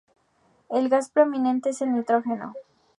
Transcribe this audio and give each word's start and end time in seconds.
El 0.71 0.89
gas 0.89 1.11
predominante 1.11 1.69
es 1.69 1.83
el 1.83 1.93
nitrógeno. 1.93 2.55